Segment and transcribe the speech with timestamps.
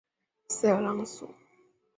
[0.47, 1.29] 塞尔朗索。